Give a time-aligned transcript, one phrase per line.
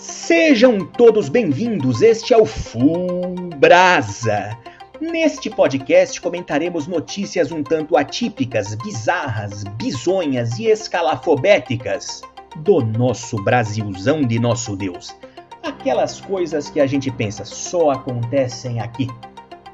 [0.00, 4.56] Sejam todos bem-vindos, este é o Full Brasa.
[4.98, 12.22] Neste podcast comentaremos notícias um tanto atípicas, bizarras, bizonhas e escalafobéticas
[12.56, 15.14] do nosso Brasilzão de nosso Deus.
[15.62, 19.06] Aquelas coisas que a gente pensa só acontecem aqui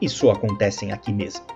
[0.02, 1.55] e só acontecem aqui mesmo.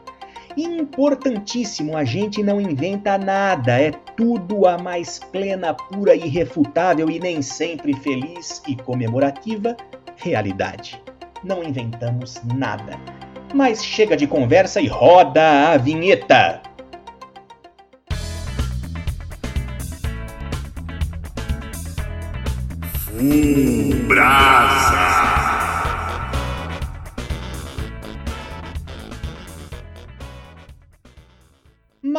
[0.56, 7.40] Importantíssimo, a gente não inventa nada, é tudo a mais plena, pura, irrefutável e nem
[7.40, 9.76] sempre feliz e comemorativa
[10.16, 11.00] realidade.
[11.44, 12.98] Não inventamos nada.
[13.54, 16.62] Mas chega de conversa e roda a vinheta!
[23.06, 24.08] Full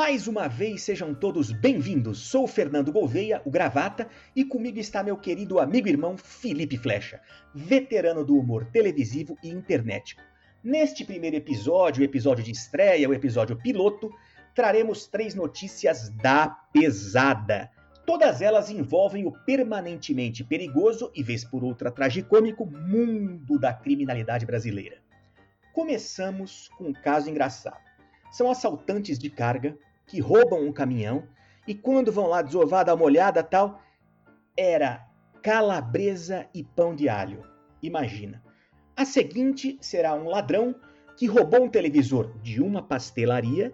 [0.02, 2.22] Mais uma vez, sejam todos bem-vindos.
[2.22, 7.22] Sou Fernando Gouveia, o Gravata, e comigo está meu querido amigo e irmão Felipe Flecha,
[7.54, 10.18] veterano do humor televisivo e internet.
[10.63, 14.12] Neste primeiro episódio, o episódio de estreia, o episódio piloto,
[14.55, 17.70] traremos três notícias da pesada.
[18.04, 24.98] Todas elas envolvem o permanentemente perigoso e, vez por outra, tragicômico mundo da criminalidade brasileira.
[25.71, 27.91] Começamos com um caso engraçado
[28.32, 29.77] são assaltantes de carga
[30.12, 31.23] que roubam um caminhão
[31.65, 33.81] e quando vão lá desovar, dar uma olhada tal,
[34.57, 35.07] era
[35.41, 37.43] calabresa e pão de alho.
[37.81, 38.43] Imagina.
[38.93, 40.76] A seguinte será um ladrão
[41.15, 43.73] que roubou um televisor de uma pastelaria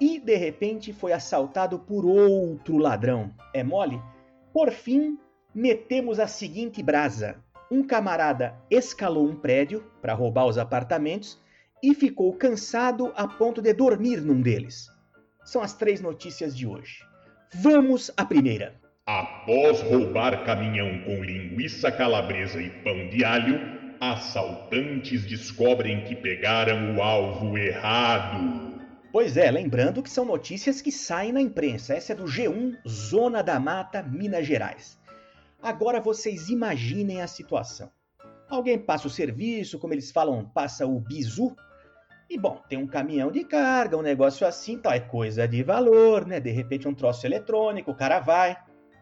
[0.00, 3.30] e de repente foi assaltado por outro ladrão.
[3.52, 4.00] É mole?
[4.54, 5.18] Por fim,
[5.54, 7.36] metemos a seguinte brasa.
[7.70, 11.38] Um camarada escalou um prédio para roubar os apartamentos
[11.82, 14.93] e ficou cansado a ponto de dormir num deles.
[15.44, 17.04] São as três notícias de hoje.
[17.54, 18.74] Vamos à primeira.
[19.06, 23.60] Após roubar caminhão com linguiça calabresa e pão de alho,
[24.00, 28.74] assaltantes descobrem que pegaram o alvo errado.
[29.12, 31.94] Pois é, lembrando que são notícias que saem na imprensa.
[31.94, 34.98] Essa é do G1, Zona da Mata, Minas Gerais.
[35.62, 37.90] Agora vocês imaginem a situação.
[38.48, 41.54] Alguém passa o serviço, como eles falam, passa o bizu,
[42.34, 46.26] e bom, tem um caminhão de carga, um negócio assim, tal, é coisa de valor,
[46.26, 46.40] né?
[46.40, 48.56] De repente um troço eletrônico, o cara vai,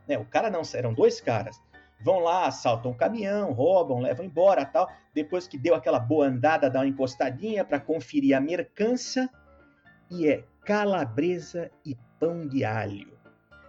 [0.07, 0.19] né?
[0.19, 1.59] O cara não, eram dois caras.
[2.05, 4.87] Vão lá, assaltam o caminhão, roubam, levam embora, tal.
[5.15, 9.31] Depois que deu aquela boa andada, dá uma encostadinha para conferir a mercança
[10.11, 13.17] e é calabresa e pão de alho.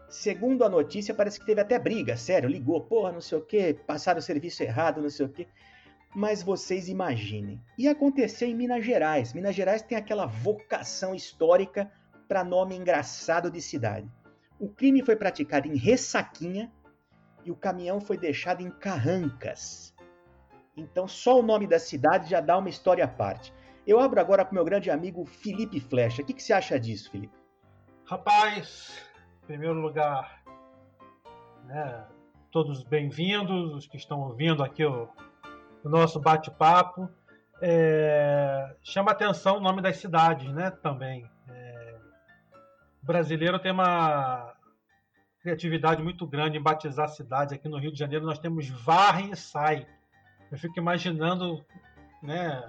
[0.09, 3.73] Segundo a notícia, parece que teve até briga, sério, ligou, porra, não sei o que,
[3.73, 5.47] passaram o serviço errado, não sei o que.
[6.15, 7.61] Mas vocês imaginem.
[7.77, 9.33] E aconteceu em Minas Gerais.
[9.33, 11.91] Minas Gerais tem aquela vocação histórica
[12.27, 14.09] para nome engraçado de cidade.
[14.59, 16.71] O crime foi praticado em Ressaquinha
[17.43, 19.93] e o caminhão foi deixado em Carrancas.
[20.75, 23.53] Então só o nome da cidade já dá uma história à parte.
[23.85, 26.21] Eu abro agora com meu grande amigo Felipe Flecha.
[26.21, 27.33] O que, que você acha disso, Felipe?
[28.05, 28.97] Rapaz,
[29.43, 30.41] em primeiro lugar,
[31.65, 32.05] né,
[32.49, 35.09] todos bem-vindos, os que estão ouvindo aqui o,
[35.83, 37.09] o nosso bate-papo.
[37.61, 40.71] É, chama atenção o nome das cidades, né?
[40.71, 41.29] Também.
[41.49, 41.95] É,
[43.01, 44.53] o brasileiro tem uma
[45.41, 47.53] criatividade muito grande em batizar cidades.
[47.53, 49.85] Aqui no Rio de Janeiro nós temos Varre e Sai.
[50.51, 51.63] Eu fico imaginando,
[52.21, 52.63] né?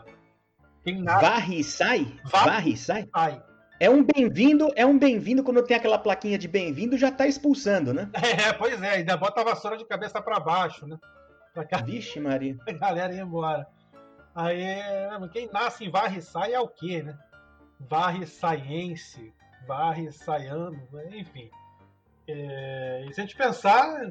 [0.82, 2.20] Quem Varre e Sai?
[2.24, 3.08] Varre e Sai?
[3.14, 3.42] sai.
[3.80, 7.92] É um bem-vindo, é um bem-vindo quando tem aquela plaquinha de bem-vindo já está expulsando,
[7.92, 8.08] né?
[8.14, 10.96] É, pois é, ainda bota a vassoura de cabeça para baixo, né?
[11.54, 11.78] Pra cá.
[11.78, 12.58] Vixe, Maria.
[12.68, 13.66] A galera ia embora.
[14.34, 14.66] Aí,
[15.32, 17.16] quem nasce em Varre Sai é o quê, né?
[17.78, 19.32] Varre Saiense,
[19.66, 21.48] Varre Saiano, enfim.
[22.26, 24.10] É, e se a gente pensar,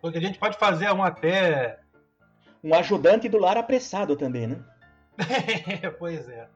[0.00, 1.80] porque a gente pode fazer um até.
[2.64, 4.64] Um ajudante do lar apressado também, né?
[5.98, 6.48] pois é.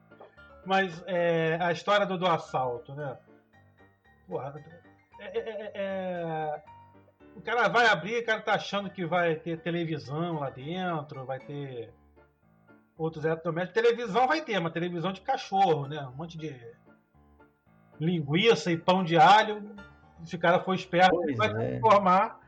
[0.65, 3.17] Mas é, a história do, do assalto, né?
[4.27, 4.53] Porra,
[5.19, 6.63] é, é, é
[7.35, 11.39] o cara vai abrir, o cara tá achando que vai ter televisão lá dentro, vai
[11.39, 11.93] ter
[12.97, 13.81] outros eletrodomésticos.
[13.81, 16.01] Televisão vai ter, uma televisão de cachorro, né?
[16.07, 16.55] Um monte de
[17.99, 19.75] linguiça e pão de alho.
[20.23, 21.53] Se o cara for esperto, pois ele vai é.
[21.53, 22.39] transformar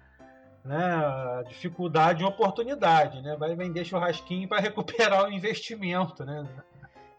[0.64, 3.36] né, dificuldade em oportunidade, né?
[3.38, 6.48] Vai vender churrasquinho para recuperar o investimento, né?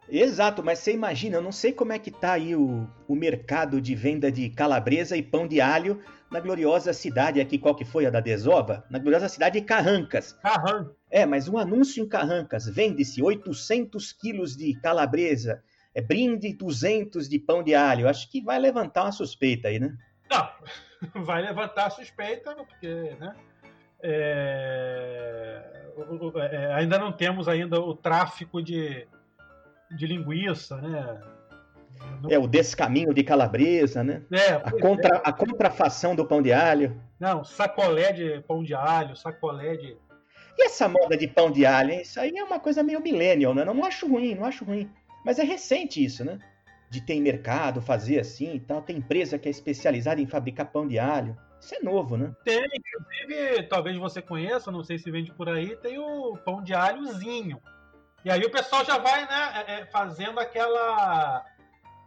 [0.08, 3.81] Exato, mas você imagina, eu não sei como é que tá aí o, o mercado
[3.81, 6.00] de venda de calabresa e pão de alho
[6.31, 8.85] na gloriosa cidade aqui, qual que foi a da Desova?
[8.91, 10.32] Na gloriosa cidade de Carrancas.
[10.35, 10.94] Carrancas.
[11.11, 15.62] É, mas um anúncio em Carrancas, vende-se 800 quilos de calabresa,
[15.94, 18.09] é brinde 200 de pão de alho.
[18.09, 19.97] Acho que vai levantar uma suspeita aí, né?
[20.31, 20.49] Não,
[21.25, 23.35] vai levantar a suspeita, porque, né?
[24.02, 25.62] é,
[26.52, 29.06] é, ainda não temos ainda o tráfico de,
[29.91, 31.21] de linguiça, né?
[32.29, 34.23] É o descaminho de calabresa, né?
[34.31, 35.21] É, a, contra, é.
[35.25, 37.00] a contrafação do pão de alho.
[37.19, 39.97] Não, sacolé de pão de alho, sacolé de.
[40.59, 42.03] E essa moda de pão de alho, hein?
[42.03, 43.65] Isso aí é uma coisa meio millennial, né?
[43.65, 44.91] Não, não acho ruim, não acho ruim.
[45.25, 46.38] Mas é recente isso, né?
[46.91, 48.83] De ter mercado, fazer assim e tal.
[48.83, 51.37] Tem empresa que é especializada em fabricar pão de alho.
[51.61, 52.33] Isso é novo, né?
[52.44, 56.75] Tem, inclusive, talvez você conheça, não sei se vende por aí, tem o pão de
[56.75, 57.61] alhozinho.
[58.26, 61.44] E aí o pessoal já vai, né, é, é, fazendo aquela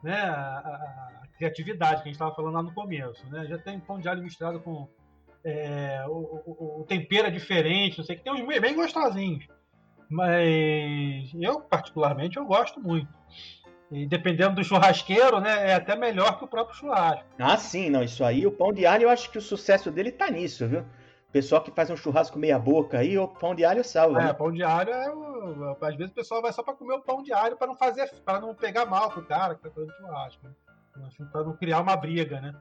[0.03, 3.25] né, a, a, criatividade que a gente estava falando lá no começo.
[3.29, 3.45] Né?
[3.47, 4.89] Já tem pão de alho misturado com
[5.45, 9.47] é, o, o, o, tempero é diferente, não sei que tem uns bem gostosinhos.
[10.09, 13.07] Mas eu, particularmente, eu gosto muito.
[13.89, 17.23] E dependendo do churrasqueiro, né, é até melhor que o próprio churrasco.
[17.39, 20.11] Ah, sim, não, isso aí, o pão de alho, eu acho que o sucesso dele
[20.11, 20.83] tá nisso, viu?
[21.31, 24.19] Pessoal que faz um churrasco meia boca aí, o pão de alho salva.
[24.19, 24.33] É, né?
[24.33, 25.11] pão de alho é.
[25.11, 25.77] O...
[25.79, 28.11] Às vezes o pessoal vai só para comer o pão de alho para não fazer,
[28.25, 30.47] para não pegar mal pro cara que tá fazendo churrasco.
[30.47, 30.53] Né?
[31.07, 32.53] Assim, para não criar uma briga, né?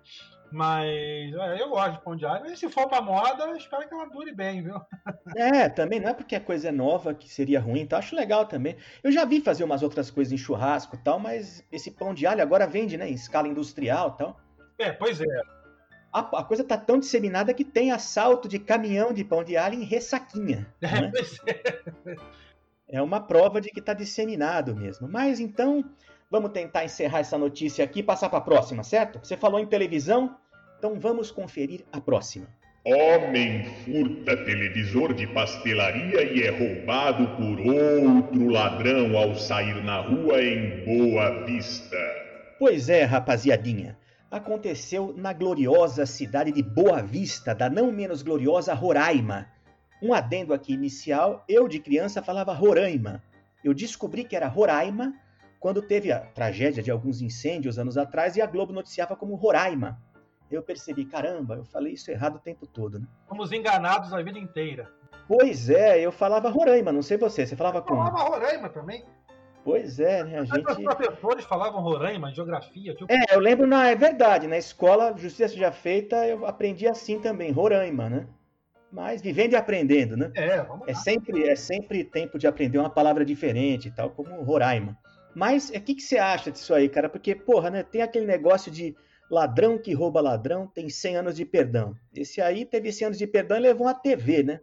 [0.52, 2.46] Mas é, eu gosto de pão de alho.
[2.46, 4.80] E se for pra moda, espero que ela dure bem, viu?
[5.36, 8.46] É, também não é porque a coisa é nova que seria ruim, então acho legal
[8.46, 8.76] também.
[9.02, 12.26] Eu já vi fazer umas outras coisas em churrasco e tal, mas esse pão de
[12.26, 14.40] alho agora vende, né, em escala industrial e tal.
[14.78, 15.57] É, pois é
[16.12, 19.74] a, a, coisa tá tão disseminada que tem assalto de caminhão de pão de alho
[19.74, 20.66] em ressaquinha.
[20.80, 21.12] Né?
[22.88, 25.06] é uma prova de que está disseminado mesmo.
[25.06, 25.84] Mas então,
[26.30, 29.18] vamos tentar encerrar essa notícia aqui e passar para a próxima, certo?
[29.22, 30.34] Você falou em televisão,
[30.78, 32.46] então vamos conferir a próxima.
[32.84, 40.42] Homem furta televisor de pastelaria e é roubado por outro ladrão ao sair na rua
[40.42, 41.98] em Boa Vista.
[42.58, 43.98] Pois é, rapaziadinha
[44.30, 49.48] aconteceu na gloriosa cidade de Boa Vista, da não menos gloriosa Roraima.
[50.02, 53.22] Um adendo aqui inicial, eu de criança falava Roraima.
[53.64, 55.14] Eu descobri que era Roraima
[55.58, 60.00] quando teve a tragédia de alguns incêndios anos atrás e a Globo noticiava como Roraima.
[60.50, 63.06] Eu percebi, caramba, eu falei isso errado o tempo todo, né?
[63.28, 64.90] Fomos enganados a vida inteira.
[65.26, 68.00] Pois é, eu falava Roraima, não sei você, você falava como?
[68.00, 69.04] Eu falava Roraima também.
[69.64, 70.38] Pois é, né?
[70.38, 70.70] A gente...
[70.70, 72.94] Os professores falavam Roraima, geografia.
[72.94, 73.12] Tipo...
[73.12, 77.52] É, eu lembro, na, é verdade, na escola, justiça já feita, eu aprendi assim também,
[77.52, 78.26] Roraima, né?
[78.90, 80.32] Mas vivendo e aprendendo, né?
[80.34, 80.92] É, vamos lá.
[80.92, 84.96] É sempre, é sempre tempo de aprender uma palavra diferente, tal como Roraima.
[85.34, 87.08] Mas o é, que, que você acha disso aí, cara?
[87.08, 87.82] Porque, porra, né?
[87.82, 88.96] Tem aquele negócio de
[89.30, 91.94] ladrão que rouba ladrão tem 100 anos de perdão.
[92.14, 94.60] Esse aí teve 100 anos de perdão e levou a TV, né?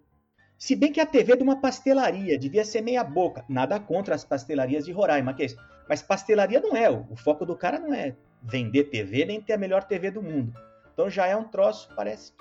[0.57, 3.43] Se bem que a TV é de uma pastelaria, devia ser meia boca.
[3.49, 5.57] Nada contra as pastelarias de Roraima, que é isso.
[5.87, 6.89] Mas pastelaria não é.
[6.89, 10.53] O foco do cara não é vender TV nem ter a melhor TV do mundo.
[10.93, 12.33] Então já é um troço, parece,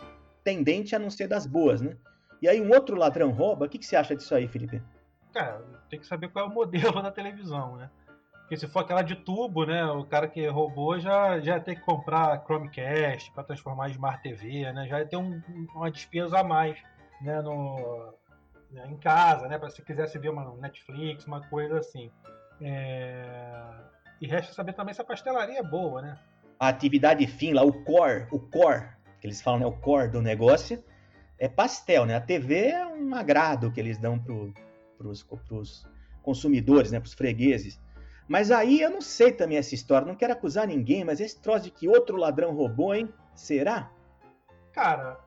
[0.44, 1.96] tendente a não ser das boas, né?
[2.40, 3.66] E aí um outro ladrão rouba.
[3.66, 4.80] O que, que você acha disso aí, Felipe?
[5.32, 7.90] Cara, tem que saber qual é o modelo da televisão, né?
[8.40, 9.84] Porque se for aquela de tubo, né?
[9.86, 14.70] O cara que roubou já, já tem que comprar Chromecast para transformar em Smart TV,
[14.72, 14.86] né?
[14.86, 15.42] Já tem um,
[15.74, 16.78] uma despesa a mais
[17.24, 18.14] né, no,
[18.70, 22.10] né, em casa, né, para se quisesse ver uma Netflix, uma coisa assim.
[22.60, 23.64] É...
[24.20, 26.18] E resta saber também se a pastelaria é boa, né?
[26.60, 28.88] A atividade fim lá, o core, o core,
[29.20, 30.84] que eles falam, né, o core do negócio,
[31.38, 32.14] é pastel, né?
[32.14, 35.86] A TV é um agrado que eles dão para os
[36.22, 37.80] consumidores, né, para os fregueses.
[38.28, 41.64] Mas aí eu não sei também essa história, não quero acusar ninguém, mas esse troço
[41.64, 43.12] de que outro ladrão roubou, hein?
[43.34, 43.90] Será?
[44.72, 45.18] Cara,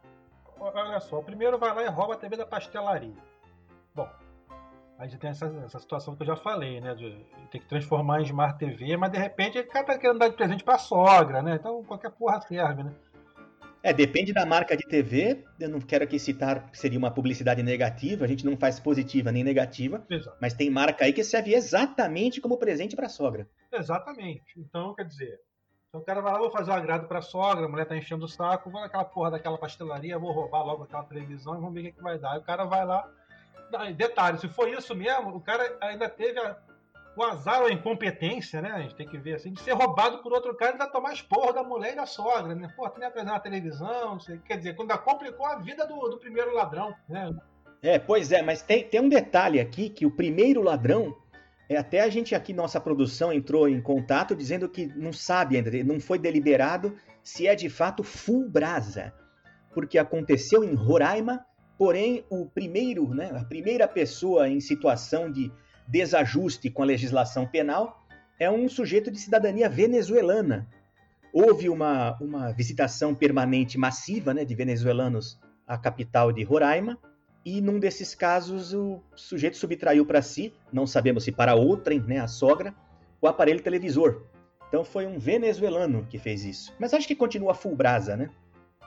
[0.59, 3.13] olha só, o primeiro vai lá e rouba a TV da pastelaria.
[3.93, 4.07] Bom,
[4.97, 6.93] aí já tem essa, essa situação que eu já falei, né?
[6.95, 10.35] De, ter que transformar em Smart TV, mas de repente ele tá querendo dar de
[10.35, 11.55] presente pra sogra, né?
[11.55, 12.93] Então qualquer porra serve, né?
[13.83, 15.45] É, depende da marca de TV.
[15.59, 19.31] Eu não quero aqui citar que seria uma publicidade negativa, a gente não faz positiva
[19.31, 20.05] nem negativa.
[20.09, 20.37] Exato.
[20.41, 23.47] Mas tem marca aí que serve exatamente como presente para sogra.
[23.71, 24.43] Exatamente.
[24.57, 25.39] Então, quer dizer,
[25.89, 28.25] então o cara vai lá, vou fazer um agrado pra sogra, a mulher tá enchendo
[28.25, 31.79] o saco, vou naquela porra daquela pastelaria, vou roubar logo aquela televisão e vamos ver
[31.79, 32.33] o que, que vai dar.
[32.33, 33.09] Aí o cara vai lá.
[33.95, 36.57] Detalhe, se for isso mesmo, o cara ainda teve a,
[37.15, 38.71] o azar ou a incompetência, né?
[38.71, 41.13] A gente tem que ver assim, de ser roubado por outro cara e ainda tomar
[41.13, 42.71] esporro da mulher e da sogra, né?
[42.75, 44.39] Pô, tu nem trazer uma televisão, não sei.
[44.39, 47.33] Quer dizer, quando complicou a vida do, do primeiro ladrão, né?
[47.81, 51.17] É, pois é, mas tem, tem um detalhe aqui que o primeiro ladrão é,
[51.75, 55.99] até a gente aqui, nossa produção, entrou em contato dizendo que não sabe ainda, não
[55.99, 59.13] foi deliberado se é de fato full brasa,
[59.73, 61.45] porque aconteceu em Roraima,
[61.77, 65.51] porém o primeiro, né, a primeira pessoa em situação de
[65.87, 68.07] desajuste com a legislação penal
[68.39, 70.67] é um sujeito de cidadania venezuelana.
[71.33, 76.97] Houve uma, uma visitação permanente massiva né, de venezuelanos a capital de Roraima,
[77.47, 82.19] e num desses casos o sujeito subtraiu para si, não sabemos se para outrem, né,
[82.19, 82.75] a sogra,
[83.21, 84.23] o aparelho televisor.
[84.67, 86.75] Então foi um venezuelano que fez isso.
[86.77, 88.29] Mas acho que continua full brasa, né?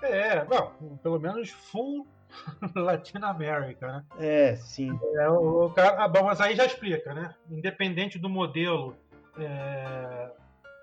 [0.02, 2.06] É, bom, pelo menos full
[2.76, 4.04] Latinoamérica, né?
[4.18, 4.90] É, sim.
[5.14, 7.34] É, o, o cara, ah, bom, mas aí já explica, né?
[7.50, 8.94] Independente do modelo
[9.38, 10.32] é,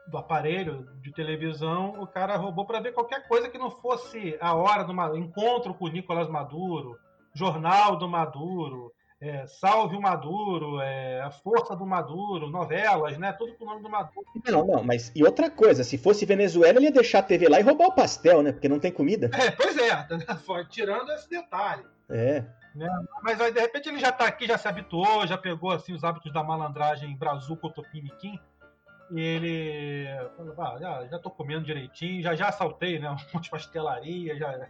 [0.07, 4.55] do aparelho de televisão, o cara roubou para ver qualquer coisa que não fosse a
[4.55, 6.97] hora do encontro com o Nicolás Maduro,
[7.37, 8.91] Jornal do Maduro,
[9.21, 13.31] é, Salve o Maduro, é, A Força do Maduro, novelas, né?
[13.33, 14.25] Tudo com o nome do Maduro.
[14.45, 17.59] Não, não, mas e outra coisa, se fosse Venezuela, ele ia deixar a TV lá
[17.59, 18.51] e roubar o pastel, né?
[18.51, 19.29] Porque não tem comida.
[19.33, 20.07] É, pois é,
[20.69, 21.83] tirando esse detalhe.
[22.09, 22.43] É.
[22.75, 22.89] Né?
[23.23, 26.03] Mas aí, de repente, ele já tá aqui, já se habituou, já pegou assim, os
[26.03, 28.39] hábitos da malandragem brazuco, topiniquim.
[29.11, 33.09] E ele falou, ah, já, já tô comendo direitinho, já já assaltei, né?
[33.33, 34.67] Um monte de pastelaria, já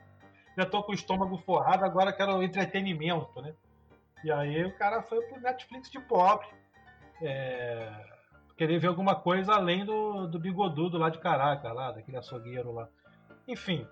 [0.58, 3.54] já tô com o estômago forrado, agora quero entretenimento, né?
[4.24, 6.48] E aí o cara foi pro Netflix de pobre.
[7.22, 7.92] É,
[8.58, 12.90] querer ver alguma coisa além do, do bigodudo lá de Caraca, lá, daquele açougueiro lá.
[13.48, 13.88] Enfim.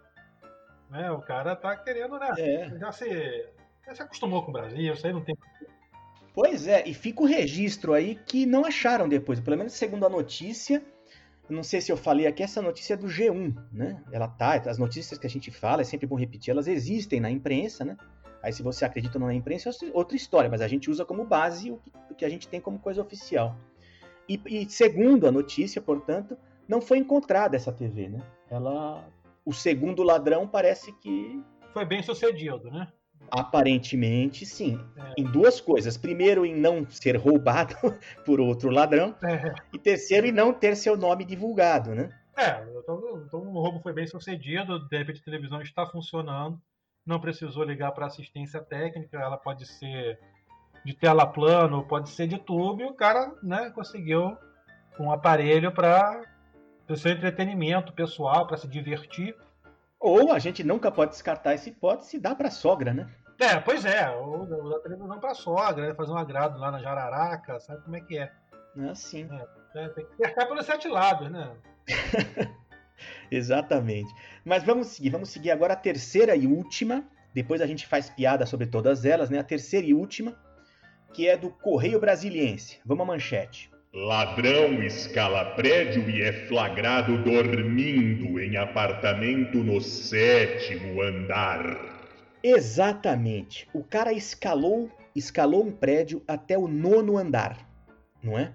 [0.90, 2.34] Né, o cara tá querendo, né?
[2.38, 2.80] É.
[2.80, 3.50] Já, se,
[3.86, 5.38] já se acostumou com o Brasil, isso aí não tem.
[6.34, 10.10] Pois é, e fica o registro aí que não acharam depois, pelo menos segundo a
[10.10, 10.84] notícia,
[11.50, 14.02] não sei se eu falei aqui, essa notícia é do G1, né?
[14.12, 17.30] Ela tá, as notícias que a gente fala, é sempre bom repetir, elas existem na
[17.30, 17.96] imprensa, né?
[18.42, 21.04] Aí se você acredita ou não na imprensa é outra história, mas a gente usa
[21.04, 23.56] como base o que, o que a gente tem como coisa oficial.
[24.30, 26.38] E, e, segundo a notícia, portanto,
[26.68, 28.20] não foi encontrada essa TV, né?
[28.50, 29.08] Ela,
[29.44, 32.88] o segundo ladrão parece que foi bem sucedido, né?
[33.32, 34.80] Aparentemente, sim.
[34.98, 35.22] É.
[35.22, 35.98] Em duas coisas.
[35.98, 37.76] Primeiro, em não ser roubado
[38.26, 39.16] por outro ladrão.
[39.24, 39.54] É.
[39.74, 42.10] E terceiro, em não ter seu nome divulgado, né?
[42.38, 44.88] É, então, então o roubo foi bem sucedido.
[44.88, 46.60] De repente, a televisão está funcionando.
[47.06, 49.18] Não precisou ligar para assistência técnica.
[49.18, 50.20] Ela pode ser
[50.84, 52.82] de tela plano, pode ser de tubo.
[52.82, 54.38] E o cara né, conseguiu
[55.00, 56.24] um aparelho para
[56.88, 59.36] o seu entretenimento pessoal, para se divertir.
[60.06, 63.10] Ou a gente nunca pode descartar essa hipótese e dá para sogra, né?
[63.40, 65.96] É, pois é, ou da televisão para sogra, né?
[65.96, 68.32] fazer um agrado lá na Jararaca, sabe como é que é?
[68.78, 69.28] É assim.
[69.74, 71.52] É, é, tem que cercar pelos sete lados, né?
[73.32, 74.14] Exatamente.
[74.46, 77.04] Mas vamos seguir, vamos seguir agora a terceira e última.
[77.34, 79.40] Depois a gente faz piada sobre todas elas, né?
[79.40, 80.38] A terceira e última,
[81.14, 82.80] que é do Correio Brasiliense.
[82.86, 83.72] Vamos à manchete.
[83.96, 91.64] Ladrão escala prédio e é flagrado dormindo em apartamento no sétimo andar.
[92.44, 93.70] Exatamente.
[93.74, 97.58] O cara escalou, escalou um prédio até o nono andar,
[98.22, 98.54] não é?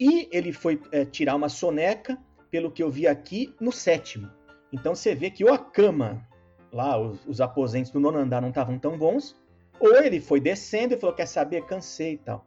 [0.00, 2.18] E ele foi é, tirar uma soneca,
[2.50, 4.28] pelo que eu vi aqui, no sétimo.
[4.72, 6.26] Então você vê que ou a cama,
[6.72, 9.40] lá, os, os aposentos do nono andar não estavam tão bons,
[9.78, 12.44] ou ele foi descendo e falou: quer saber, cansei e tal.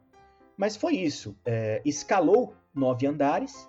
[0.56, 1.36] Mas foi isso.
[1.44, 3.68] É, escalou nove andares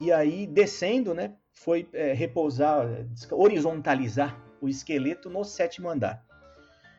[0.00, 2.86] e aí descendo, né, foi é, repousar,
[3.30, 6.24] horizontalizar o esqueleto no sétimo andar.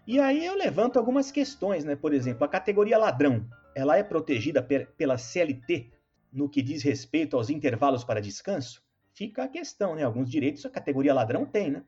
[0.07, 1.95] E aí eu levanto algumas questões, né?
[1.95, 3.43] Por exemplo, a categoria ladrão,
[3.75, 5.91] ela é protegida pela CLT
[6.31, 8.83] no que diz respeito aos intervalos para descanso?
[9.13, 10.03] Fica a questão, né?
[10.03, 11.83] Alguns direitos a categoria ladrão tem, né?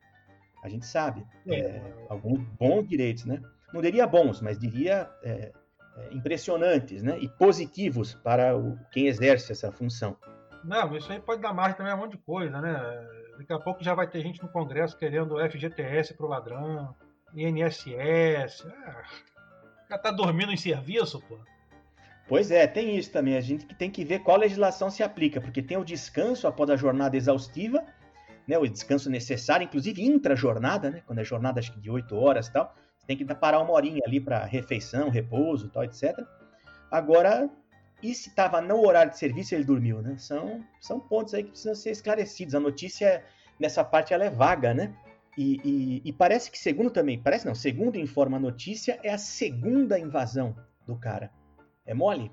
[0.63, 1.23] A gente sabe.
[1.45, 1.59] É.
[1.59, 3.41] É, alguns bons direitos, né?
[3.71, 5.51] Não diria bons, mas diria é,
[6.11, 7.17] impressionantes né?
[7.19, 10.17] e positivos para o, quem exerce essa função.
[10.63, 12.73] Não, isso aí pode dar margem também a um monte de coisa, né?
[13.37, 16.95] Daqui a pouco já vai ter gente no Congresso querendo FGTS para o ladrão,
[17.35, 18.65] INSS.
[18.65, 19.03] Ah,
[19.85, 21.37] o cara tá dormindo em serviço, pô.
[22.27, 23.37] Pois é, tem isso também.
[23.37, 26.75] A gente tem que ver qual legislação se aplica, porque tem o descanso após a
[26.75, 27.85] jornada exaustiva,
[28.45, 32.47] né, o descanso necessário, inclusive intra-jornada, né, quando é jornada acho que de 8 horas
[32.47, 32.75] e tal
[33.07, 36.13] tem que parar uma horinha ali para refeição, repouso, tal, etc.
[36.91, 37.49] Agora,
[38.03, 40.17] e se estava no horário de serviço ele dormiu, né?
[40.17, 42.53] São, são pontos aí que precisam ser esclarecidos.
[42.53, 43.23] A notícia
[43.59, 44.93] nessa parte ela é vaga, né?
[45.37, 49.19] E, e, e, parece que segundo também, parece não, segundo informa a notícia, é a
[49.19, 51.31] segunda invasão do cara.
[51.85, 52.31] É mole?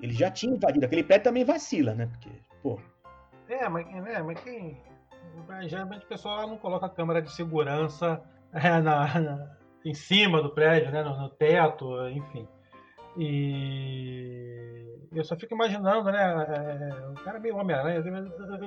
[0.00, 2.06] Ele já tinha invadido, aquele prédio também vacila, né?
[2.06, 2.28] Porque,
[2.62, 2.78] pô.
[3.48, 4.80] É, mas, é, mas quem.
[5.66, 8.22] Geralmente o pessoal não coloca a câmera de segurança
[8.52, 12.48] é, na, na em cima do prédio, né, no, no teto, enfim.
[13.16, 16.22] E eu só fico imaginando, né?
[16.22, 18.04] É, o cara é meio Homem-Aranha.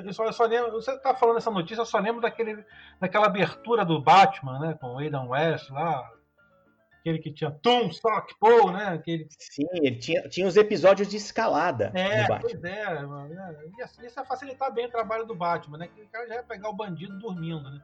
[0.03, 2.65] Eu só, eu só lembro, você tá falando essa notícia, eu só lembro daquele,
[2.99, 4.77] daquela abertura do Batman, né?
[4.81, 6.09] Com o Aidan West lá.
[6.99, 8.89] Aquele que tinha Tum, Sock, Paul, né?
[8.89, 9.27] Aquele...
[9.29, 11.91] Sim, ele tinha, tinha os episódios de escalada.
[11.93, 13.05] É, pois é.
[13.85, 15.87] Isso ia facilitar bem o trabalho do Batman, né?
[15.87, 17.79] Que o cara já ia pegar o bandido dormindo, né?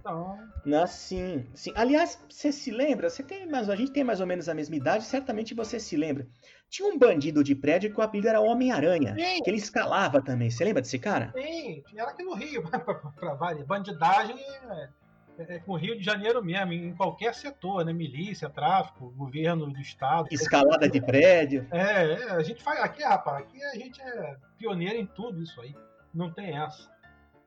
[0.00, 0.38] Então,
[0.74, 1.72] Ah, sim, sim.
[1.76, 3.10] Aliás, você se lembra?
[3.10, 5.96] Você tem mais, a gente tem mais ou menos a mesma idade, certamente você se
[5.96, 6.26] lembra.
[6.68, 10.50] Tinha um bandido de prédio que o apelido era Homem-Aranha, que ele escalava também.
[10.50, 11.32] Você lembra desse cara?
[11.36, 12.62] Sim, era aqui no Rio,
[13.16, 13.66] para várias.
[13.66, 17.92] Bandidagem é, é com o Rio de Janeiro mesmo, em qualquer setor, né?
[17.92, 20.28] Milícia, tráfico, governo do estado.
[20.30, 21.66] Escalada de prédio.
[21.70, 22.80] É, é, a gente faz.
[22.80, 25.74] Aqui, rapaz, aqui a gente é pioneiro em tudo isso aí.
[26.14, 26.88] Não tem essa.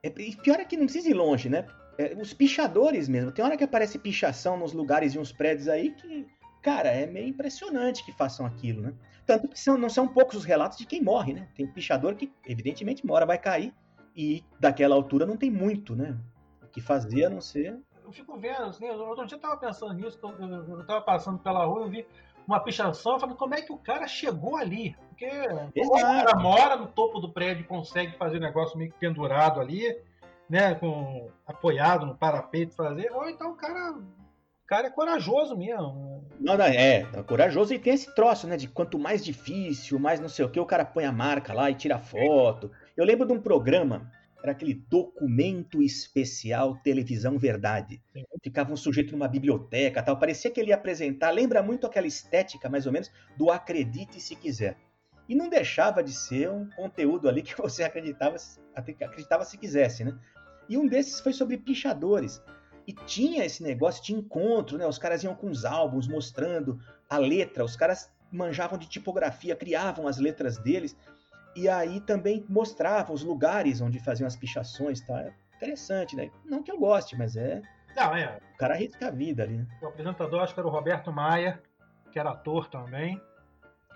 [0.03, 1.65] É, e pior é que não precisa ir longe, né?
[1.97, 3.31] É, os pichadores mesmo.
[3.31, 6.27] Tem hora que aparece pichação nos lugares e uns prédios aí que,
[6.61, 8.93] cara, é meio impressionante que façam aquilo, né?
[9.25, 11.47] Tanto que são, não são poucos os relatos de quem morre, né?
[11.55, 13.73] Tem pichador que, evidentemente, uma hora vai cair
[14.15, 16.17] e daquela altura não tem muito, né?
[16.61, 17.79] O que fazer a não ser.
[18.03, 21.63] Eu fico vendo, assim, eu- outro dia eu tava pensando nisso, eu, tava passando pela
[21.65, 22.05] rua, eu vi
[22.45, 24.95] uma pichação, eu falei, como é que o cara chegou ali?
[25.09, 25.29] Porque
[25.77, 29.61] o cara mora no topo do prédio e consegue fazer um negócio meio que pendurado
[29.61, 29.97] ali,
[30.53, 36.23] né, com, apoiado no parapeito fazer, ou então o cara, o cara é corajoso mesmo.
[36.39, 38.55] Não, não, é, é corajoso e tem esse troço, né?
[38.55, 41.71] De quanto mais difícil, mais não sei o que, o cara põe a marca lá
[41.71, 42.69] e tira foto.
[42.95, 44.11] Eu lembro de um programa,
[44.43, 47.99] era aquele documento especial Televisão Verdade.
[48.13, 48.23] Sim.
[48.43, 52.69] Ficava um sujeito numa biblioteca tal, parecia que ele ia apresentar, lembra muito aquela estética,
[52.69, 54.77] mais ou menos, do acredite se quiser.
[55.27, 58.35] E não deixava de ser um conteúdo ali que você acreditava,
[58.75, 60.15] acreditava se quisesse, né?
[60.67, 62.41] E um desses foi sobre pichadores.
[62.87, 64.85] E tinha esse negócio de encontro, né?
[64.85, 66.79] Os caras iam com os álbuns mostrando
[67.09, 70.97] a letra, os caras manjavam de tipografia, criavam as letras deles,
[71.55, 75.21] e aí também mostravam os lugares onde faziam as pichações, tá?
[75.21, 76.29] É interessante, né?
[76.43, 77.61] Não que eu goste, mas é.
[77.95, 79.67] Não, é, O cara arrisca a vida ali, né?
[79.81, 81.61] o apresentador acho que era o Roberto Maia,
[82.11, 83.21] que era ator também.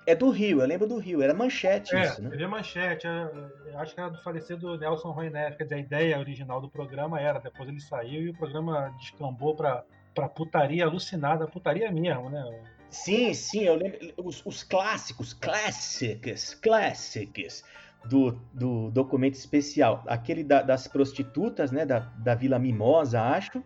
[0.08, 2.30] É do Rio, eu lembro do Rio, era manchete É, isso, né?
[2.30, 3.30] TV Manchete, é,
[3.74, 7.20] eu acho que era do falecido Nelson Roineff, quer dizer, a ideia original do programa
[7.20, 9.84] era, depois ele saiu e o programa descambou pra,
[10.16, 12.42] pra putaria alucinada, putaria mesmo, né?
[12.90, 14.00] Sim, sim, eu lembro.
[14.16, 17.62] Os, os clássicos, clássicos, clássicos
[18.06, 20.06] do, do documento especial.
[20.08, 21.86] Aquele da- das prostitutas, né?
[21.86, 23.62] Da, da Vila Mimosa, acho.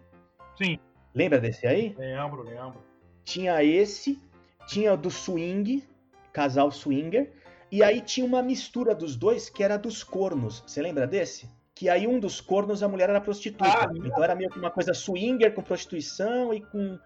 [0.58, 0.80] Sim.
[1.14, 1.96] Lembra desse aí?
[2.00, 2.82] Lembro, lembro.
[3.24, 4.20] Tinha esse,
[4.66, 5.84] tinha o do swing,
[6.32, 7.32] casal swinger,
[7.72, 10.64] e aí tinha uma mistura dos dois que era dos cornos.
[10.68, 11.50] Você lembra desse?
[11.74, 13.66] Que aí um dos cornos a mulher era prostituta.
[13.66, 17.00] Ah, então era meio que uma coisa swinger com prostituição e com,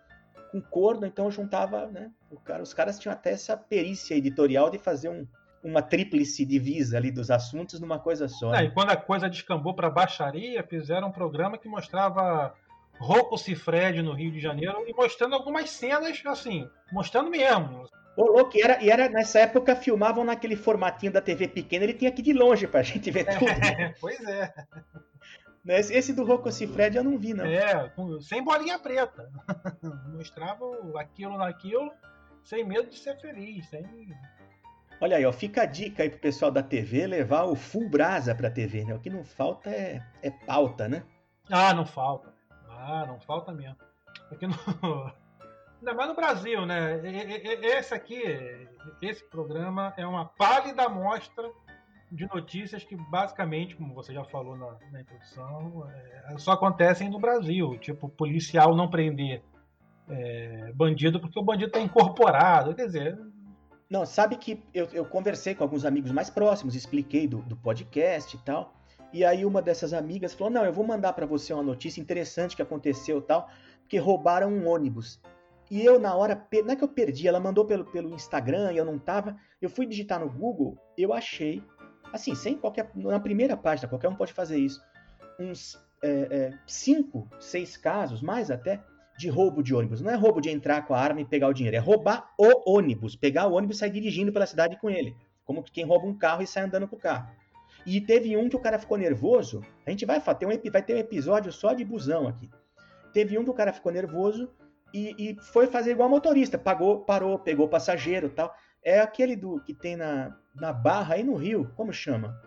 [0.51, 2.11] com corno, então juntava, né?
[2.43, 5.25] Cara, os caras tinham até essa perícia editorial de fazer um,
[5.63, 8.49] uma tríplice divisa ali dos assuntos numa coisa só.
[8.49, 8.65] Ah, né?
[8.65, 12.53] e quando a coisa descambou pra baixaria, fizeram um programa que mostrava
[12.99, 17.87] Rocco Cifred no Rio de Janeiro e mostrando algumas cenas, assim, mostrando mesmo.
[18.17, 21.93] Ô, louco, e era, e era nessa época filmavam naquele formatinho da TV pequena, ele
[21.93, 23.51] tinha que ir de longe pra gente ver tudo.
[23.99, 24.53] pois é.
[25.65, 25.79] Né?
[25.79, 27.43] Esse, do Rocco Cifred eu não vi, não.
[27.43, 29.29] É, sem bolinha preta.
[30.13, 30.63] Mostrava
[30.97, 31.91] aquilo naquilo,
[32.43, 33.67] sem medo de ser feliz.
[33.67, 33.83] Sem...
[35.01, 38.35] Olha aí, ó, fica a dica aí pro pessoal da TV levar o full brasa
[38.35, 38.93] pra TV, né?
[38.93, 41.03] O que não falta é, é pauta, né?
[41.49, 42.31] Ah, não falta.
[42.69, 43.77] Ah, não falta mesmo.
[44.31, 44.55] Aqui no...
[45.85, 46.99] Ainda mais no Brasil, né?
[47.61, 48.19] Esse aqui,
[49.03, 51.47] esse programa é uma pálida amostra
[52.11, 57.19] de notícias que basicamente, como você já falou na, na introdução, é, só acontecem no
[57.19, 57.77] Brasil.
[57.77, 59.43] Tipo, policial não prender
[60.09, 62.73] é, bandido porque o bandido está incorporado.
[62.73, 63.19] Quer dizer,
[63.87, 68.35] Não, sabe que eu, eu conversei com alguns amigos mais próximos, expliquei do, do podcast
[68.35, 68.73] e tal.
[69.13, 72.55] E aí uma dessas amigas falou: Não, eu vou mandar pra você uma notícia interessante
[72.55, 73.47] que aconteceu e tal,
[73.81, 75.21] porque roubaram um ônibus.
[75.69, 78.77] E eu, na hora, não é que eu perdi, ela mandou pelo, pelo Instagram e
[78.77, 79.35] eu não tava.
[79.61, 81.63] Eu fui digitar no Google, eu achei,
[82.13, 82.91] assim, sem qualquer.
[82.95, 84.81] Na primeira página, qualquer um pode fazer isso.
[85.39, 88.83] Uns é, é, cinco, seis casos, mais até,
[89.17, 90.01] de roubo de ônibus.
[90.01, 92.71] Não é roubo de entrar com a arma e pegar o dinheiro, é roubar o
[92.71, 95.15] ônibus, pegar o ônibus e sair dirigindo pela cidade com ele.
[95.45, 97.29] Como quem rouba um carro e sai andando com o carro.
[97.85, 99.61] E teve um que o cara ficou nervoso.
[99.85, 102.49] A gente vai, ter um, vai ter um episódio só de busão aqui.
[103.13, 104.49] Teve um que o cara ficou nervoso
[104.95, 106.57] e, e foi fazer igual motorista.
[106.57, 108.55] Pagou, parou, pegou passageiro e tal.
[108.81, 111.71] É aquele do que tem na, na Barra aí no Rio.
[111.75, 112.39] Como chama?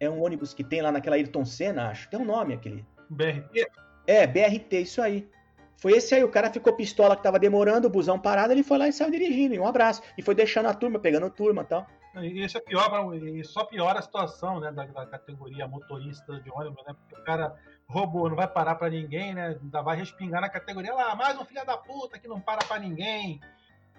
[0.00, 2.08] É um ônibus que tem lá naquela Ayrton Senna, acho.
[2.08, 2.86] Tem um nome aquele.
[3.10, 3.70] BRT,
[4.06, 5.28] É, BRT, isso aí.
[5.76, 8.78] Foi esse aí, o cara ficou pistola que tava demorando, o busão parado, ele foi
[8.78, 10.02] lá e saiu dirigindo, e um abraço.
[10.16, 11.86] E foi deixando a turma, pegando turma e tal.
[12.16, 16.50] E Isso é pior, e só piora a situação né, da, da categoria motorista de
[16.50, 16.94] ônibus, né?
[16.94, 17.54] Porque o cara
[17.88, 19.58] roubou, não vai parar pra ninguém, né?
[19.60, 22.78] Ainda vai respingar na categoria lá, mais um filho da puta que não para pra
[22.78, 23.40] ninguém.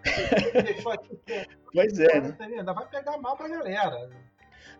[0.63, 1.19] Deixou aqui.
[1.73, 2.35] Pois é, né?
[2.39, 4.09] Ainda vai pegar mal pra galera.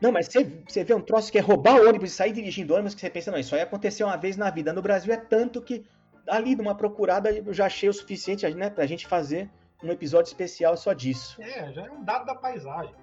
[0.01, 2.73] Não, mas você, você vê um troço que é roubar o ônibus e sair dirigindo
[2.73, 4.73] ônibus, que você pensa, não, isso aí aconteceu uma vez na vida.
[4.73, 5.85] No Brasil é tanto que
[6.27, 9.49] ali numa procurada eu já achei o suficiente né, pra gente fazer
[9.83, 11.41] um episódio especial só disso.
[11.41, 12.93] É, já é um dado da paisagem.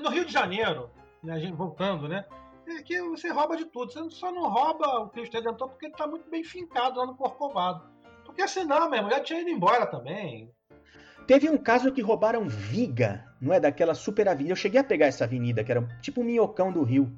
[0.00, 0.90] No Rio de Janeiro,
[1.22, 2.24] né, a gente voltando, né?
[2.68, 3.92] É que você rouba de tudo.
[3.92, 7.16] Você só não rouba o Cristo Redentor porque ele tá muito bem fincado lá no
[7.16, 7.82] Corcovado.
[8.24, 10.52] Porque senão, mesmo, já tinha ido embora também.
[11.26, 13.60] Teve um caso que roubaram viga, não é?
[13.60, 14.52] Daquela super avenida.
[14.52, 17.10] Eu cheguei a pegar essa avenida, que era tipo um minhocão do Rio.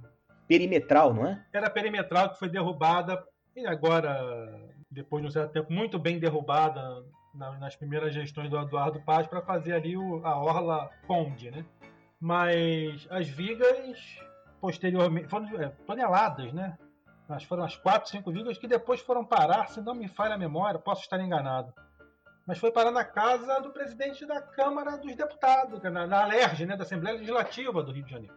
[0.48, 1.44] Perimetral, não é?
[1.52, 4.50] Era perimetral que foi derrubada e agora,
[4.90, 9.42] depois de um certo tempo, muito bem derrubada nas primeiras gestões do Eduardo Paz para
[9.42, 11.64] fazer ali a Orla Conde, né?
[12.20, 13.96] Mas as vigas,
[14.61, 16.77] posteriormente, foram é, toneladas, né?
[17.29, 20.38] Mas foram as quatro, cinco vigas que depois foram parar, se não me falha a
[20.38, 21.73] memória, posso estar enganado.
[22.46, 26.77] Mas foi parar na casa do presidente da Câmara dos Deputados, na, na Alerj, né,
[26.77, 28.35] da Assembleia Legislativa do Rio de Janeiro.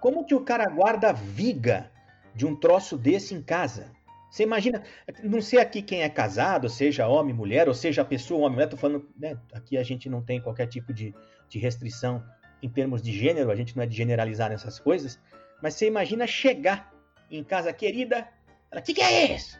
[0.00, 1.90] Como que o cara guarda viga
[2.34, 3.92] de um troço desse em casa?
[4.30, 4.82] Você imagina,
[5.22, 8.76] não sei aqui quem é casado, seja homem, mulher, ou seja pessoa, homem, mulher, tô
[8.76, 11.14] falando, né, aqui a gente não tem qualquer tipo de,
[11.48, 12.24] de restrição
[12.62, 15.18] em termos de gênero, a gente não é de generalizar nessas coisas,
[15.62, 16.92] mas você imagina chegar
[17.30, 18.28] em casa querida,
[18.70, 19.58] ela, que que é isso?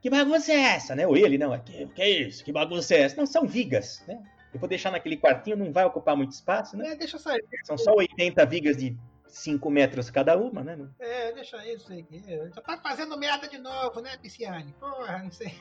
[0.00, 1.06] Que bagunça é essa, né?
[1.06, 2.44] Ou ele, não, é que, que é isso?
[2.44, 3.16] Que bagunça é essa?
[3.16, 4.22] Não, são vigas, né?
[4.52, 6.92] Eu vou deixar naquele quartinho, não vai ocupar muito espaço, né?
[6.92, 7.44] É, deixa sair.
[7.64, 8.96] São só 80 vigas de
[9.26, 10.78] 5 metros cada uma, né?
[10.98, 12.06] É, deixa isso aí.
[12.54, 14.72] Já tá fazendo merda de novo, né, Pisciane?
[14.80, 15.54] Porra, não sei.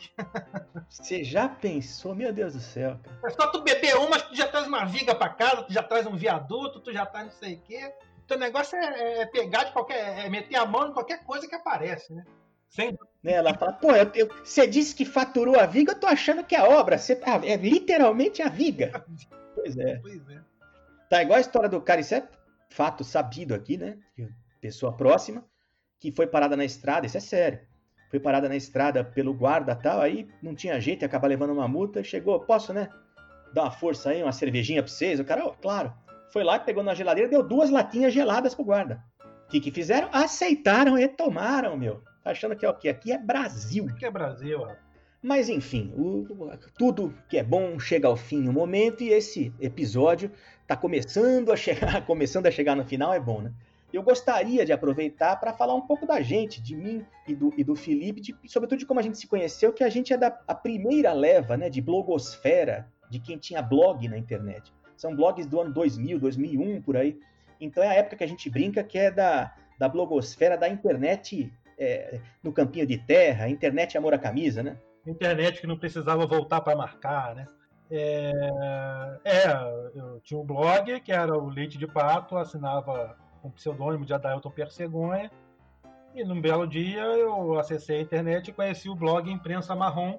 [0.88, 2.16] Você já pensou?
[2.16, 3.20] Meu Deus do céu, cara.
[3.26, 6.06] É só tu beber uma, tu já traz uma viga pra casa, tu já traz
[6.06, 7.92] um viaduto, tu já traz não sei o quê.
[8.28, 10.26] Teu negócio é, é pegar de qualquer.
[10.26, 12.26] é meter a mão em qualquer coisa que aparece, né?
[12.70, 12.98] Sem...
[13.24, 16.44] Né, ela fala, pô, eu, eu, você disse que faturou a viga, eu tô achando
[16.44, 16.98] que é a obra.
[16.98, 19.04] Você, ah, é literalmente a viga.
[19.56, 20.00] pois é.
[20.00, 20.42] Pois é.
[21.10, 22.28] Tá igual a história do cara, isso é
[22.70, 23.98] fato sabido aqui, né?
[24.60, 25.46] Pessoa próxima,
[26.00, 27.60] que foi parada na estrada, isso é sério.
[28.10, 31.68] Foi parada na estrada pelo guarda tal, aí não tinha jeito, ia acabar levando uma
[31.68, 32.90] multa, chegou, posso, né?
[33.54, 35.20] Dar uma força aí, uma cervejinha pra vocês?
[35.20, 35.94] O cara, oh, claro.
[36.36, 39.02] Foi lá, pegou na geladeira, deu duas latinhas geladas pro guarda.
[39.24, 40.10] O que, que fizeram?
[40.12, 42.04] Aceitaram e tomaram, meu.
[42.22, 42.90] Tá achando que é o quê?
[42.90, 43.88] Aqui é Brasil.
[43.90, 44.76] Aqui é Brasil, ó.
[45.24, 46.28] Mas enfim, o,
[46.78, 50.30] tudo que é bom chega ao fim um momento e esse episódio
[50.62, 53.54] está começando a chegar, começando a chegar no final é bom, né?
[53.94, 57.64] Eu gostaria de aproveitar para falar um pouco da gente, de mim e do, e
[57.64, 60.38] do Felipe, de, sobretudo de como a gente se conheceu, que a gente é da
[60.46, 64.74] a primeira leva, né, de blogosfera, de quem tinha blog na internet.
[64.98, 67.20] São blogs do ano 2000, 2001 por aí.
[67.60, 71.52] Então é a época que a gente brinca que é da, da blogosfera da internet
[71.78, 74.78] é, no campinho de terra, internet amor à camisa, né?
[75.06, 77.48] Internet que não precisava voltar para marcar, né?
[77.92, 78.32] É,
[79.24, 79.48] é,
[79.94, 84.14] eu tinha um blog que era o Leite de Pato, assinava com um pseudônimo de
[84.14, 85.32] Adailton Persegonha.
[86.16, 90.18] E num belo dia eu acessei a internet e conheci o blog Imprensa Marrom,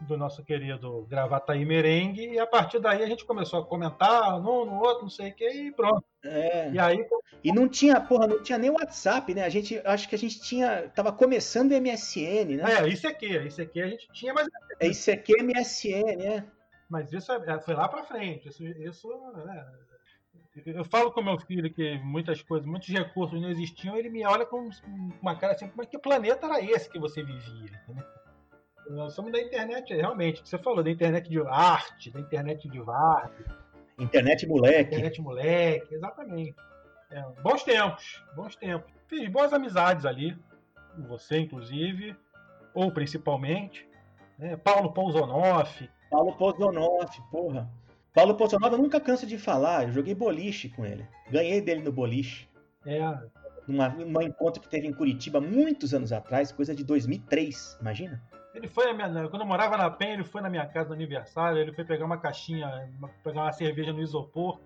[0.00, 4.64] do nosso querido Gravataí Merengue, e a partir daí a gente começou a comentar num,
[4.64, 6.04] no outro, não sei o que, e pronto.
[6.24, 6.70] É.
[6.70, 7.06] E aí.
[7.42, 9.44] E não tinha, porra, não tinha nem WhatsApp, né?
[9.44, 10.90] A gente, acho que a gente tinha.
[10.94, 12.80] Tava começando o MSN, né?
[12.80, 14.46] É, isso aqui, isso aqui a gente tinha, mas.
[14.78, 16.46] É isso aqui é MSN, né?
[16.88, 18.48] Mas isso é, é, foi lá para frente.
[18.48, 19.08] Isso, isso
[19.46, 19.66] né?
[20.66, 24.44] eu falo com meu filho que muitas coisas, muitos recursos não existiam, ele me olha
[24.44, 24.68] com
[25.22, 27.80] uma cara assim, mas que planeta era esse que você vivia?
[28.90, 33.30] Nós somos da internet, realmente, você falou, da internet de arte, da internet de VAR.
[33.96, 34.94] Internet moleque.
[34.94, 36.56] Internet moleque, exatamente.
[37.10, 38.90] É, bons tempos, bons tempos.
[39.06, 40.36] Fiz boas amizades ali,
[40.96, 42.16] com você, inclusive,
[42.74, 43.88] ou principalmente.
[44.36, 44.56] Né?
[44.56, 47.70] Paulo Pousonoff, Paulo Pozonoff, porra.
[48.12, 49.84] Paulo Pozonoff eu nunca canso de falar.
[49.84, 51.06] Eu joguei boliche com ele.
[51.30, 52.48] Ganhei dele no boliche.
[52.84, 53.00] É.
[53.68, 58.20] Numa, numa encontro que teve em Curitiba muitos anos atrás, coisa de 2003, imagina?
[58.54, 61.58] Ele foi minha, quando eu morava na Penha, ele foi na minha casa no aniversário,
[61.58, 62.90] ele foi pegar uma caixinha,
[63.22, 64.58] pegar uma cerveja no isopor.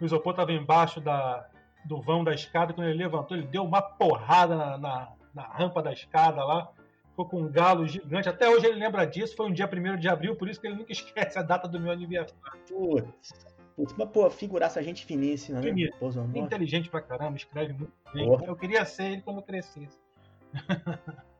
[0.00, 1.48] O isopor estava embaixo da,
[1.84, 5.82] do vão da escada, quando ele levantou, ele deu uma porrada na, na, na rampa
[5.82, 6.72] da escada lá
[7.12, 8.28] ficou com um galo gigante.
[8.28, 9.36] Até hoje ele lembra disso.
[9.36, 11.78] Foi um dia 1 de abril, por isso que ele nunca esquece a data do
[11.78, 12.60] meu aniversário.
[12.68, 13.32] Putz.
[13.76, 15.68] Putz, mas, pô, figuraça gente finíssima, né?
[15.68, 16.28] Finíssima.
[16.34, 18.26] Inteligente pra caramba, escreve muito bem.
[18.26, 18.44] Porra.
[18.46, 19.98] Eu queria ser ele quando eu crescesse.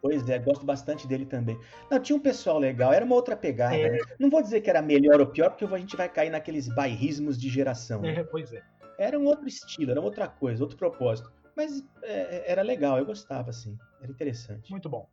[0.00, 1.58] Pois é, gosto bastante dele também.
[1.90, 3.76] Não, tinha um pessoal legal, era uma outra pegada.
[3.76, 3.90] É.
[3.90, 3.98] Né?
[4.18, 7.38] Não vou dizer que era melhor ou pior, porque a gente vai cair naqueles bairrismos
[7.38, 8.04] de geração.
[8.04, 8.24] É, né?
[8.24, 8.62] pois é.
[8.98, 11.30] Era um outro estilo, era outra coisa, outro propósito.
[11.56, 13.76] Mas é, era legal, eu gostava, assim.
[14.00, 14.70] Era interessante.
[14.70, 15.08] Muito bom.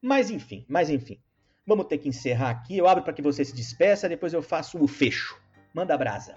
[0.00, 1.20] Mas enfim, mas enfim.
[1.66, 2.78] Vamos ter que encerrar aqui.
[2.78, 5.40] Eu abro para que você se despeça, depois eu faço o fecho.
[5.74, 6.34] Manda brasa.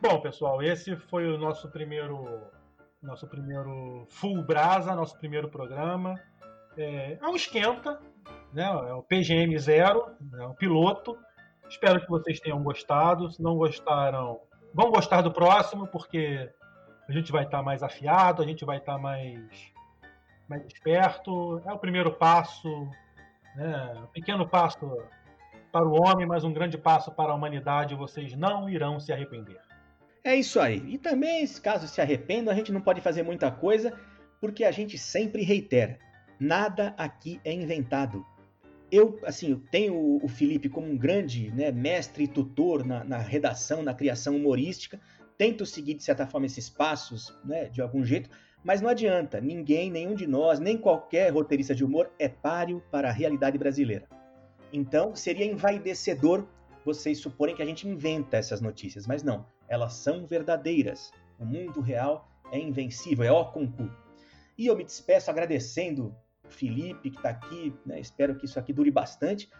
[0.00, 2.40] Bom, pessoal, esse foi o nosso primeiro
[3.02, 6.20] nosso primeiro full brasa, nosso primeiro programa.
[6.76, 8.00] É, é um esquenta,
[8.52, 8.64] né?
[8.64, 10.04] É o PGM zero,
[10.38, 11.16] é um piloto.
[11.68, 13.30] Espero que vocês tenham gostado.
[13.30, 14.40] Se não gostaram,
[14.74, 16.50] vão gostar do próximo, porque
[17.08, 19.40] a gente vai estar mais afiado, a gente vai estar mais,
[20.48, 21.62] mais esperto.
[21.66, 22.68] É o primeiro passo,
[23.56, 23.94] né?
[24.02, 24.86] um pequeno passo
[25.70, 27.94] para o homem, mas um grande passo para a humanidade.
[27.94, 29.60] Vocês não irão se arrepender.
[30.24, 30.78] É isso aí.
[30.88, 33.98] E também, caso se arrependam, a gente não pode fazer muita coisa,
[34.40, 35.98] porque a gente sempre reitera:
[36.42, 38.24] nada aqui é inventado.
[38.90, 43.82] Eu, assim, tenho o Felipe como um grande né, mestre e tutor na, na, redação,
[43.82, 45.00] na criação humorística.
[45.38, 48.28] Tento seguir, de certa forma, esses passos, né, de algum jeito,
[48.62, 49.40] mas não adianta.
[49.40, 54.06] Ninguém, nenhum de nós, nem qualquer roteirista de humor é páreo para a realidade brasileira.
[54.72, 56.46] Então, seria envaidecedor
[56.84, 61.10] vocês suporem que a gente inventa essas notícias, mas não elas são verdadeiras.
[61.38, 63.96] O mundo real é invencível, é ó concurso.
[64.58, 66.14] E eu me despeço agradecendo
[66.52, 67.98] Felipe que está aqui, né?
[68.00, 69.50] espero que isso aqui dure bastante,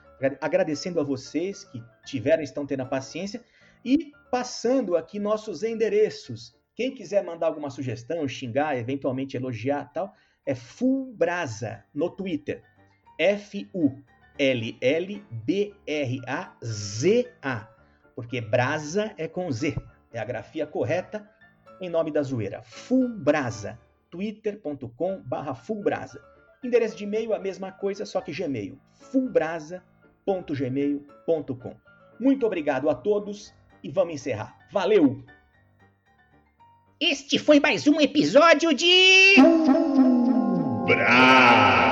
[0.40, 3.42] agradecendo a vocês que tiveram estão tendo a paciência
[3.84, 6.54] e passando aqui nossos endereços.
[6.74, 10.14] Quem quiser mandar alguma sugestão, xingar, eventualmente elogiar tal,
[10.46, 12.62] é Fullbrasa no Twitter.
[13.18, 13.98] F-U-L-L-B-R-A-Z-A.
[18.14, 19.74] Porque brasa é com Z.
[20.12, 21.28] É a grafia correta
[21.80, 22.62] em nome da zoeira.
[22.62, 23.78] Fullbrasa.
[24.10, 26.31] twitter.com barra fullbrasa.
[26.62, 28.78] Endereço de e-mail a mesma coisa, só que Gmail.
[29.10, 31.74] fullbrasa.gmail.com
[32.20, 34.56] Muito obrigado a todos e vamos encerrar.
[34.70, 35.24] Valeu!
[37.00, 39.34] Este foi mais um episódio de...
[40.86, 41.91] Brasa!